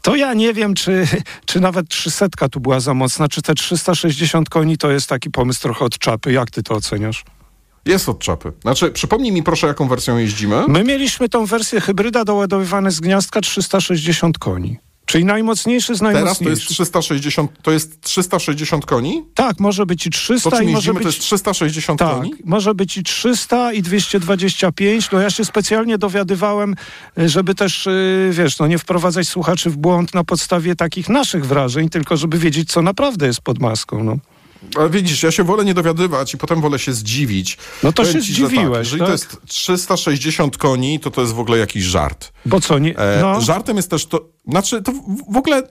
To 0.01 0.15
ja 0.15 0.33
nie 0.33 0.53
wiem, 0.53 0.73
czy, 0.73 1.07
czy 1.45 1.59
nawet 1.59 1.89
300 1.89 2.27
tu 2.51 2.59
była 2.59 2.79
za 2.79 2.93
mocna, 2.93 3.27
czy 3.27 3.41
te 3.41 3.55
360 3.55 4.49
koni 4.49 4.77
to 4.77 4.91
jest 4.91 5.09
taki 5.09 5.29
pomysł 5.29 5.61
trochę 5.61 5.85
od 5.85 5.97
czapy. 5.97 6.31
Jak 6.31 6.51
ty 6.51 6.63
to 6.63 6.73
oceniasz? 6.73 7.23
Jest 7.85 8.09
od 8.09 8.19
czapy. 8.19 8.51
Znaczy, 8.61 8.91
przypomnij 8.91 9.31
mi 9.31 9.43
proszę, 9.43 9.67
jaką 9.67 9.87
wersją 9.87 10.17
jeździmy. 10.17 10.63
My 10.67 10.83
mieliśmy 10.83 11.29
tą 11.29 11.45
wersję 11.45 11.81
hybryda 11.81 12.25
doładowywane 12.25 12.91
z 12.91 12.99
gniazdka 12.99 13.41
360 13.41 14.37
koni. 14.37 14.77
Czyli 15.05 15.25
najmocniejszy 15.25 15.95
z 15.95 16.01
najmocniejszych. 16.01 16.37
Teraz 16.37 16.39
to 16.39 16.49
jest 16.49 16.67
360, 16.67 17.51
to 17.61 17.71
jest 17.71 18.01
360 18.01 18.85
koni? 18.85 19.23
Tak, 19.33 19.59
może 19.59 19.85
być 19.85 20.07
i 20.07 20.09
300 20.09 20.51
to, 20.51 20.61
i 20.61 20.67
może 20.67 20.93
być... 20.93 21.03
być... 21.03 21.03
to 21.03 21.09
jest 21.09 21.19
360 21.19 21.99
tak, 21.99 22.17
koni? 22.17 22.33
może 22.45 22.75
być 22.75 22.97
i 22.97 23.03
300 23.03 23.73
i 23.73 23.81
225. 23.81 25.11
No 25.11 25.19
ja 25.19 25.29
się 25.29 25.45
specjalnie 25.45 25.97
dowiadywałem, 25.97 26.75
żeby 27.17 27.55
też, 27.55 27.87
y, 27.87 28.29
wiesz, 28.31 28.59
no 28.59 28.67
nie 28.67 28.77
wprowadzać 28.77 29.27
słuchaczy 29.27 29.69
w 29.69 29.77
błąd 29.77 30.13
na 30.13 30.23
podstawie 30.23 30.75
takich 30.75 31.09
naszych 31.09 31.45
wrażeń, 31.45 31.89
tylko 31.89 32.17
żeby 32.17 32.37
wiedzieć, 32.37 32.69
co 32.69 32.81
naprawdę 32.81 33.27
jest 33.27 33.41
pod 33.41 33.59
maską, 33.59 34.03
no. 34.03 34.17
Ale 34.77 34.89
widzisz, 34.89 35.23
ja 35.23 35.31
się 35.31 35.43
wolę 35.43 35.65
nie 35.65 35.73
dowiadywać 35.73 36.33
i 36.33 36.37
potem 36.37 36.61
wolę 36.61 36.79
się 36.79 36.93
zdziwić. 36.93 37.57
No 37.83 37.91
to 37.93 38.03
Powiem 38.03 38.13
się 38.21 38.27
ci, 38.27 38.33
zdziwiłeś, 38.33 38.69
tak, 38.69 38.77
Jeżeli 38.77 38.99
tak? 38.99 39.07
to 39.07 39.11
jest 39.11 39.37
360 39.47 40.57
koni, 40.57 40.99
to 40.99 41.11
to 41.11 41.21
jest 41.21 41.33
w 41.33 41.39
ogóle 41.39 41.57
jakiś 41.57 41.83
żart. 41.83 42.31
Bo 42.45 42.61
co, 42.61 42.79
nie... 42.79 42.97
E, 42.97 43.21
No. 43.21 43.41
Żartem 43.41 43.77
jest 43.77 43.89
też 43.89 44.05
to, 44.05 44.29
znaczy 44.47 44.81
to 44.81 44.91
w- 45.31 45.37
ogóle... 45.37 45.63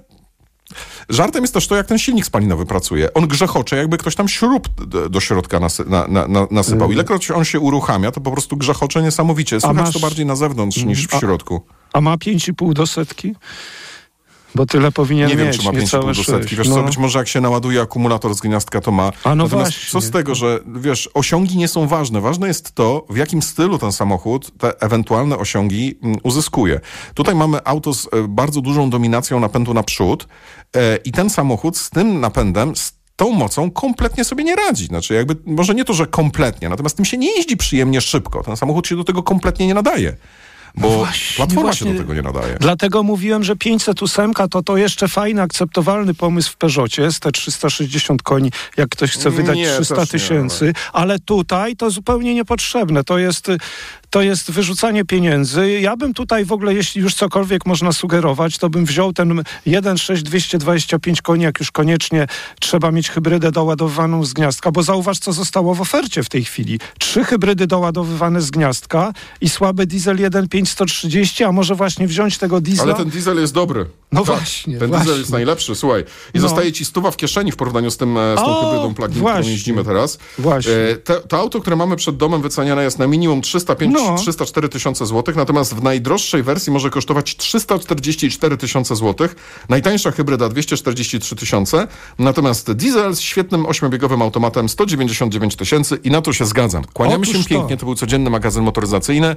Żartem 1.08 1.42
jest 1.44 1.54
też 1.54 1.66
to, 1.66 1.76
jak 1.76 1.86
ten 1.86 1.98
silnik 1.98 2.26
spalinowy 2.26 2.66
pracuje. 2.66 3.14
On 3.14 3.26
grzechocze, 3.28 3.76
jakby 3.76 3.98
ktoś 3.98 4.14
tam 4.14 4.28
śrub 4.28 4.68
do 5.10 5.20
środka 5.20 5.60
nasy, 5.60 5.84
na, 5.84 6.06
na, 6.08 6.28
na, 6.28 6.46
nasypał. 6.50 6.92
Ilekroć 6.92 7.30
on 7.30 7.44
się 7.44 7.60
uruchamia, 7.60 8.10
to 8.12 8.20
po 8.20 8.30
prostu 8.32 8.56
grzechocze 8.56 9.02
niesamowicie. 9.02 9.60
Słychać 9.60 9.76
masz- 9.86 9.92
to 9.92 10.00
bardziej 10.00 10.26
na 10.26 10.36
zewnątrz 10.36 10.84
niż 10.84 11.06
w 11.08 11.14
A- 11.14 11.18
środku. 11.20 11.66
A 11.92 12.00
ma 12.00 12.16
5,5 12.16 12.72
do 12.72 12.86
setki? 12.86 13.34
Bo 14.54 14.66
tyle 14.66 14.92
powinien 14.92 15.28
Nie 15.28 15.36
mieć, 15.36 15.44
wiem, 15.44 15.52
czy 15.52 15.64
ma 15.64 15.70
5,5 15.70 15.80
niecałe 15.80 16.14
do 16.14 16.24
setki. 16.24 16.48
6. 16.48 16.54
Wiesz 16.54 16.68
no. 16.68 16.74
co, 16.74 16.82
być 16.82 16.98
może 16.98 17.18
jak 17.18 17.28
się 17.28 17.40
naładuje 17.40 17.80
akumulator 17.80 18.34
z 18.34 18.40
gniazdka, 18.40 18.80
to 18.80 18.92
ma. 18.92 19.12
A 19.24 19.34
no 19.34 19.44
Natomiast 19.44 19.72
właśnie. 19.72 19.90
co 19.90 20.00
z 20.00 20.10
tego, 20.10 20.34
że 20.34 20.60
wiesz, 20.76 21.10
osiągi 21.14 21.56
nie 21.56 21.68
są 21.68 21.86
ważne. 21.88 22.20
Ważne 22.20 22.48
jest 22.48 22.72
to, 22.72 23.06
w 23.10 23.16
jakim 23.16 23.42
stylu 23.42 23.78
ten 23.78 23.92
samochód 23.92 24.50
te 24.58 24.80
ewentualne 24.80 25.38
osiągi 25.38 25.98
mm, 26.02 26.18
uzyskuje. 26.22 26.80
Tutaj 27.14 27.34
mamy 27.34 27.64
auto 27.64 27.94
z 27.94 28.06
e, 28.06 28.08
bardzo 28.28 28.60
dużą 28.60 28.90
dominacją 28.90 29.40
napędu 29.40 29.74
naprzód 29.74 30.28
e, 30.76 30.96
i 30.96 31.12
ten 31.12 31.30
samochód 31.30 31.76
z 31.76 31.90
tym 31.90 32.20
napędem, 32.20 32.76
z 32.76 32.92
tą 33.16 33.30
mocą 33.30 33.70
kompletnie 33.70 34.24
sobie 34.24 34.44
nie 34.44 34.56
radzi. 34.56 34.86
Znaczy 34.86 35.14
jakby, 35.14 35.36
może 35.46 35.74
nie 35.74 35.84
to, 35.84 35.94
że 35.94 36.06
kompletnie, 36.06 36.68
natomiast 36.68 36.96
tym 36.96 37.04
się 37.04 37.18
nie 37.18 37.36
jeździ 37.36 37.56
przyjemnie 37.56 38.00
szybko. 38.00 38.42
Ten 38.42 38.56
samochód 38.56 38.86
się 38.86 38.96
do 38.96 39.04
tego 39.04 39.22
kompletnie 39.22 39.66
nie 39.66 39.74
nadaje. 39.74 40.16
Bo 40.74 40.88
No 40.90 40.96
właśnie, 40.96 41.36
platforma 41.36 41.62
właśnie. 41.62 41.86
się 41.86 41.92
do 41.92 42.00
tego 42.00 42.14
nie 42.14 42.22
nadaje. 42.22 42.56
Dlatego 42.60 43.02
mówiłem, 43.02 43.44
że 43.44 43.56
508 43.56 44.32
to 44.50 44.62
to 44.62 44.76
jeszcze 44.76 45.08
fajny, 45.08 45.42
akceptowalny 45.42 46.14
pomysł 46.14 46.52
w 46.52 46.56
Peugeotie, 46.56 47.10
z 47.10 47.20
te 47.20 47.32
360 47.32 48.22
koni, 48.22 48.50
jak 48.76 48.88
ktoś 48.88 49.10
chce 49.10 49.30
wydać 49.30 49.56
Nie, 49.56 49.74
300 49.74 49.94
też 49.94 50.12
nie, 50.12 50.18
tysięcy, 50.18 50.72
ale 50.92 51.18
tutaj 51.18 51.76
to 51.76 51.90
zupełnie 51.90 52.34
niepotrzebne. 52.34 53.04
To 53.04 53.18
jest, 53.18 53.46
to 54.12 54.22
jest 54.22 54.50
wyrzucanie 54.50 55.04
pieniędzy. 55.04 55.70
Ja 55.80 55.96
bym 55.96 56.14
tutaj 56.14 56.44
w 56.44 56.52
ogóle, 56.52 56.74
jeśli 56.74 57.02
już 57.02 57.14
cokolwiek 57.14 57.66
można 57.66 57.92
sugerować, 57.92 58.58
to 58.58 58.70
bym 58.70 58.84
wziął 58.84 59.12
ten 59.12 59.42
1.6 59.66 60.22
225 60.22 61.22
koni, 61.22 61.44
jak 61.44 61.58
już 61.60 61.70
koniecznie 61.70 62.26
trzeba 62.60 62.90
mieć 62.90 63.10
hybrydę 63.10 63.52
doładowywaną 63.52 64.24
z 64.24 64.32
gniazdka, 64.32 64.70
bo 64.72 64.82
zauważ, 64.82 65.18
co 65.18 65.32
zostało 65.32 65.74
w 65.74 65.80
ofercie 65.80 66.22
w 66.22 66.28
tej 66.28 66.44
chwili. 66.44 66.78
Trzy 66.98 67.24
hybrydy 67.24 67.66
doładowywane 67.66 68.40
z 68.40 68.50
gniazdka 68.50 69.12
i 69.40 69.48
słaby 69.48 69.86
diesel 69.86 70.16
1.5 70.16 70.66
130, 70.66 71.44
a 71.44 71.52
może 71.52 71.74
właśnie 71.74 72.06
wziąć 72.06 72.38
tego 72.38 72.60
diesla. 72.60 72.84
Ale 72.84 72.94
ten 72.94 73.08
diesel 73.10 73.40
jest 73.40 73.54
dobry. 73.54 73.86
No 74.12 74.20
Tak, 74.24 74.26
właśnie, 74.36 74.78
Ten 74.78 74.88
właśnie. 74.88 75.04
diesel 75.04 75.20
jest 75.20 75.32
najlepszy, 75.32 75.74
słuchaj. 75.74 76.04
I 76.34 76.38
No. 76.38 76.40
zostaje 76.40 76.72
ci 76.72 76.84
stuwa 76.84 77.10
w 77.10 77.16
kieszeni 77.16 77.52
w 77.52 77.56
porównaniu 77.56 77.90
z, 77.90 77.96
tym, 77.96 78.18
e, 78.18 78.34
z 78.36 78.40
tą 78.40 78.58
O, 78.58 78.64
hybrydą 78.64 78.94
plug-in, 78.94 79.24
którą 79.24 79.48
jeździmy 79.48 79.84
teraz. 79.84 80.18
Właśnie. 80.38 80.72
E, 80.72 80.96
te, 80.96 81.20
to 81.20 81.38
auto, 81.38 81.60
które 81.60 81.76
mamy 81.76 81.96
przed 81.96 82.16
domem 82.16 82.42
wyceniane 82.42 82.84
jest 82.84 82.98
na 82.98 83.06
minimum 83.06 83.40
305 83.42 83.92
No. 83.94 84.01
304 84.16 84.68
tysiące 84.68 85.06
złotych, 85.06 85.36
natomiast 85.36 85.74
w 85.74 85.82
najdroższej 85.82 86.42
wersji 86.42 86.72
może 86.72 86.90
kosztować 86.90 87.36
344 87.36 88.56
tysiące 88.56 88.96
złotych. 88.96 89.36
Najtańsza 89.68 90.10
hybryda 90.10 90.48
243 90.48 91.36
tysiące, 91.36 91.88
natomiast 92.18 92.72
diesel 92.72 93.16
z 93.16 93.20
świetnym 93.20 93.66
ośmiobiegowym 93.66 94.22
automatem 94.22 94.68
199 94.68 95.56
tysięcy 95.56 95.98
i 96.04 96.10
na 96.10 96.22
to 96.22 96.32
się 96.32 96.46
zgadzam. 96.46 96.84
Kłaniamy 96.92 97.22
Otóż 97.22 97.36
się 97.36 97.42
to. 97.42 97.48
pięknie, 97.48 97.76
to 97.76 97.86
był 97.86 97.94
codzienny 97.94 98.30
magazyn 98.30 98.64
motoryzacyjny. 98.64 99.36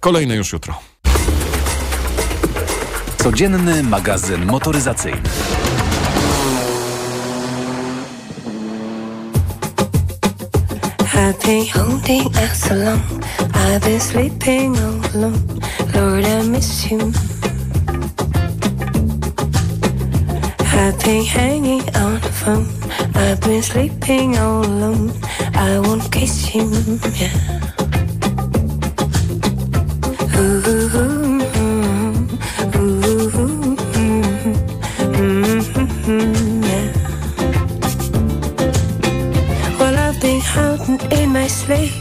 Kolejny 0.00 0.36
już 0.36 0.52
jutro. 0.52 0.74
Codzienny 3.22 3.82
magazyn 3.82 4.46
motoryzacyjny. 4.46 5.22
I've 11.20 11.40
been 11.40 11.66
holding 11.66 12.26
out 12.36 12.54
so 12.54 12.76
long. 12.76 13.02
I've 13.52 13.82
been 13.82 13.98
sleeping 13.98 14.78
all 14.78 15.00
alone. 15.16 15.60
Lord, 15.92 16.24
I 16.24 16.46
miss 16.46 16.88
you. 16.88 17.12
I've 20.78 20.96
been 21.04 21.24
hanging 21.24 21.82
on 21.96 22.20
the 22.20 22.32
phone. 22.40 22.68
I've 23.16 23.40
been 23.40 23.62
sleeping 23.62 24.38
all 24.38 24.64
alone. 24.64 25.10
I 25.54 25.80
won't 25.80 26.10
kiss 26.12 26.54
you. 26.54 26.70
Yeah. 27.14 27.47
Hiding 40.88 41.12
in 41.12 41.32
my 41.32 41.46
sleep, 41.46 41.92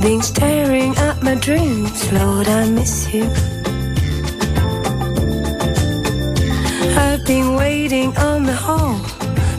been 0.00 0.22
staring 0.22 0.96
at 0.96 1.22
my 1.22 1.34
dreams. 1.34 2.12
Lord, 2.12 2.48
I 2.48 2.68
miss 2.68 3.12
you. 3.12 3.24
I've 6.96 7.24
been 7.24 7.54
waiting 7.54 8.16
on 8.16 8.44
the 8.44 8.54
hall, 8.54 8.98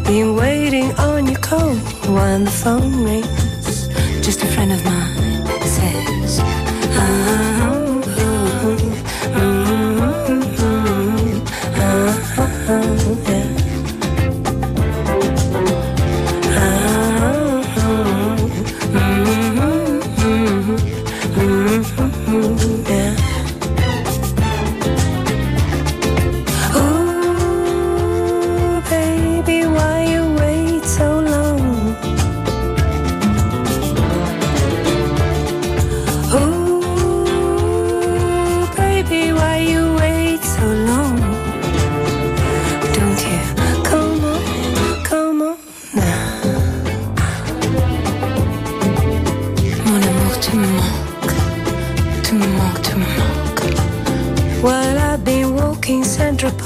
been 0.04 0.36
waiting 0.36 0.92
on 1.00 1.28
your 1.28 1.40
call. 1.40 1.76
When 2.16 2.46
the 2.46 2.52
phone 2.52 3.04
rings, 3.04 3.88
just 4.26 4.44
a 4.44 4.48
friend 4.48 4.72
of 4.72 4.84
mine 4.86 5.21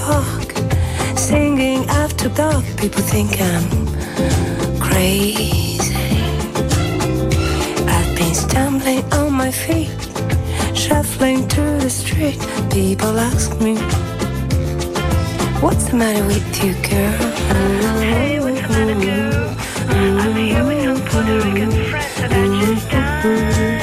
park, 0.05 0.53
singing 1.17 1.85
after 1.89 2.29
dark. 2.29 2.63
People 2.77 3.01
think 3.01 3.31
I'm 3.39 3.67
crazy. 4.79 6.19
I've 7.95 8.11
been 8.17 8.35
stumbling 8.35 9.03
on 9.13 9.33
my 9.33 9.51
feet, 9.51 9.89
shuffling 10.75 11.47
through 11.47 11.79
the 11.79 11.89
street. 11.89 12.39
People 12.71 13.17
ask 13.17 13.49
me, 13.59 13.75
What's 15.61 15.85
the 15.89 15.95
matter 15.95 16.25
with 16.27 16.63
you, 16.63 16.73
girl? 16.89 17.17
Hey, 18.01 18.39
what's 18.39 18.61
the 18.61 18.69
matter, 18.75 18.99
girl? 19.05 19.55
I'm 19.89 20.35
here 20.35 20.65
with 20.67 20.83
some 20.83 21.01
Puerto 21.07 21.35
Rican 21.43 21.71
friends 21.89 22.19
and 22.19 22.33
I 22.33 22.65
just 22.65 22.89
died 22.91 23.74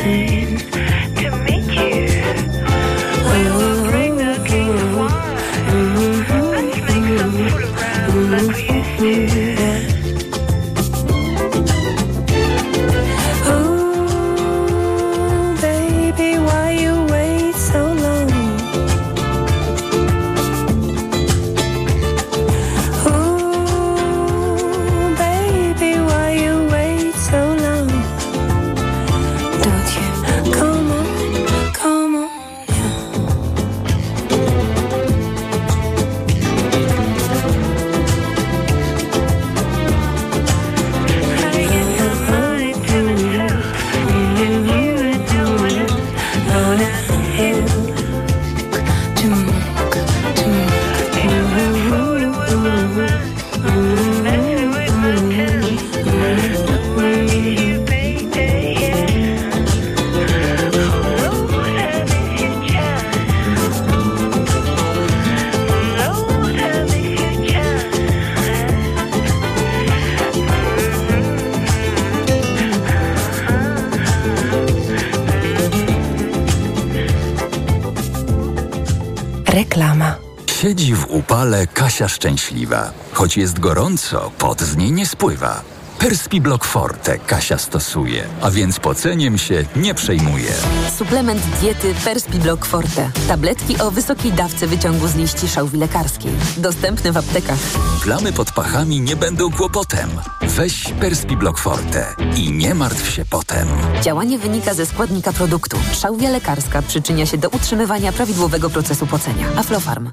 Reklama. 79.63 80.15
Siedzi 80.47 80.95
w 80.95 81.07
upale 81.11 81.67
Kasia 81.67 82.09
szczęśliwa. 82.09 82.91
Choć 83.13 83.37
jest 83.37 83.61
gorąco, 83.61 84.31
pot 84.39 84.61
z 84.61 84.77
niej 84.77 84.93
nie 84.93 85.07
spływa. 85.07 85.63
Perspiblock 86.03 86.65
Forte 86.65 87.19
Kasia 87.19 87.59
stosuje, 87.59 88.25
a 88.41 88.51
więc 88.51 88.81
poceniem 88.81 89.39
się 89.39 89.65
nie 89.77 89.95
przejmuje. 89.95 90.53
Suplement 90.99 91.43
diety 91.61 91.95
Perspiblock 92.05 92.65
Forte. 92.65 93.11
Tabletki 93.29 93.79
o 93.79 93.91
wysokiej 93.91 94.33
dawce 94.33 94.67
wyciągu 94.67 95.09
z 95.09 95.15
liści 95.15 95.49
szałwi 95.49 95.79
lekarskiej. 95.79 96.33
Dostępne 96.57 97.13
w 97.13 97.17
aptekach. 97.17 97.59
Plamy 98.03 98.33
pod 98.33 98.53
pachami 98.53 99.01
nie 99.01 99.17
będą 99.17 99.51
kłopotem. 99.53 100.11
Weź 100.43 100.85
Perspiblock 101.01 101.59
Forte 101.59 102.15
i 102.37 102.53
nie 102.53 102.75
martw 102.75 103.11
się 103.11 103.25
potem. 103.25 103.69
Działanie 104.01 104.39
wynika 104.39 104.75
ze 104.75 104.87
składnika 104.87 105.33
produktu. 105.33 105.77
Szałwia 105.93 106.31
lekarska 106.31 106.83
przyczynia 106.83 107.27
się 107.27 107.39
do 107.39 107.49
utrzymywania 107.49 108.13
prawidłowego 108.13 108.71
procesu 108.71 109.07
pocenia. 109.07 109.47
Aflofarm. 109.57 110.11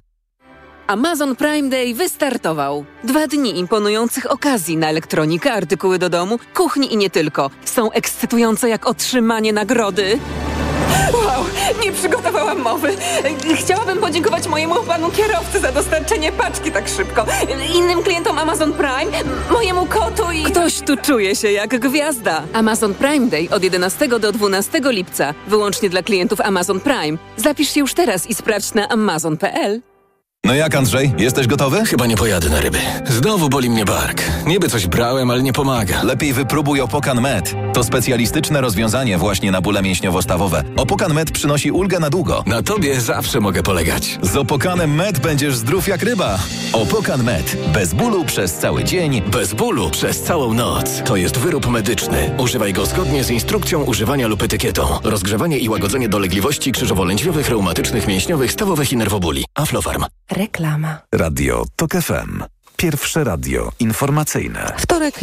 Amazon 0.89 1.35
Prime 1.35 1.69
Day 1.69 1.93
wystartował. 1.93 2.85
Dwa 3.03 3.27
dni 3.27 3.59
imponujących 3.59 4.31
okazji 4.31 4.77
na 4.77 4.89
elektronikę, 4.89 5.53
artykuły 5.53 5.99
do 5.99 6.09
domu, 6.09 6.39
kuchni 6.53 6.93
i 6.93 6.97
nie 6.97 7.09
tylko. 7.09 7.49
Są 7.65 7.91
ekscytujące 7.91 8.69
jak 8.69 8.87
otrzymanie 8.87 9.53
nagrody. 9.53 10.19
Wow, 11.13 11.45
nie 11.83 11.91
przygotowałam 11.91 12.59
mowy. 12.59 12.95
Chciałabym 13.55 13.97
podziękować 13.97 14.47
mojemu 14.47 14.75
panu 14.75 15.11
kierowcy 15.11 15.59
za 15.59 15.71
dostarczenie 15.71 16.31
paczki 16.31 16.71
tak 16.71 16.87
szybko. 16.87 17.25
Innym 17.75 18.03
klientom 18.03 18.37
Amazon 18.37 18.73
Prime, 18.73 19.23
mojemu 19.51 19.85
kotu 19.85 20.31
i... 20.31 20.43
Ktoś 20.43 20.79
tu 20.79 20.97
czuje 20.97 21.35
się 21.35 21.51
jak 21.51 21.79
gwiazda. 21.79 22.43
Amazon 22.53 22.93
Prime 22.93 23.27
Day 23.27 23.47
od 23.51 23.63
11 23.63 24.07
do 24.07 24.31
12 24.31 24.81
lipca. 24.83 25.33
Wyłącznie 25.47 25.89
dla 25.89 26.03
klientów 26.03 26.41
Amazon 26.41 26.79
Prime. 26.79 27.17
Zapisz 27.37 27.73
się 27.73 27.79
już 27.79 27.93
teraz 27.93 28.27
i 28.27 28.33
sprawdź 28.33 28.73
na 28.73 28.89
amazon.pl. 28.89 29.88
No 30.45 30.55
jak 30.55 30.75
Andrzej, 30.75 31.13
jesteś 31.17 31.47
gotowy? 31.47 31.85
Chyba 31.85 32.05
nie 32.07 32.17
pojadę 32.17 32.49
na 32.49 32.61
ryby. 32.61 32.77
Znowu 33.07 33.49
boli 33.49 33.69
mnie 33.69 33.85
bark. 33.85 34.23
Niby 34.45 34.69
coś 34.69 34.87
brałem, 34.87 35.31
ale 35.31 35.43
nie 35.43 35.53
pomaga. 35.53 36.03
Lepiej 36.03 36.33
wypróbuj 36.33 36.81
Opokan 36.81 37.21
Med. 37.21 37.55
To 37.79 37.83
specjalistyczne 37.83 38.61
rozwiązanie 38.61 39.17
właśnie 39.17 39.51
na 39.51 39.61
bóle 39.61 39.81
mięśniowo-stawowe. 39.81 40.63
Opokan 40.77 41.13
Med 41.13 41.31
przynosi 41.31 41.71
ulgę 41.71 41.99
na 41.99 42.09
długo. 42.09 42.43
Na 42.45 42.63
tobie 42.63 43.01
zawsze 43.01 43.39
mogę 43.39 43.63
polegać. 43.63 44.19
Z 44.21 44.35
Opokanem 44.35 44.95
Med 44.95 45.19
będziesz 45.19 45.55
zdrów 45.55 45.87
jak 45.87 46.03
ryba. 46.03 46.39
Opokan 46.73 47.23
Med. 47.23 47.57
Bez 47.73 47.93
bólu 47.93 48.25
przez 48.25 48.53
cały 48.53 48.83
dzień. 48.83 49.21
Bez 49.21 49.53
bólu 49.53 49.89
przez 49.89 50.21
całą 50.21 50.53
noc. 50.53 51.01
To 51.05 51.15
jest 51.15 51.37
wyrób 51.37 51.67
medyczny. 51.67 52.31
Używaj 52.37 52.73
go 52.73 52.85
zgodnie 52.85 53.23
z 53.23 53.31
instrukcją 53.31 53.83
używania 53.83 54.27
lub 54.27 54.43
etykietą. 54.43 54.87
Rozgrzewanie 55.03 55.57
i 55.57 55.69
łagodzenie 55.69 56.09
dolegliwości 56.09 56.71
krzyżowo-lędźwiowych, 56.71 57.49
reumatycznych, 57.49 58.07
mięśniowych, 58.07 58.51
stawowych 58.51 58.91
i 58.91 58.97
nerwobóli. 58.97 59.45
Aflofarm. 59.55 60.05
Reklama. 60.31 60.97
Radio 61.11 61.65
TOK 61.75 61.91
FM. 61.91 62.43
Pierwsze 62.79 63.23
radio 63.23 63.71
informacyjne. 63.79 64.73
Wtorek 64.77 65.17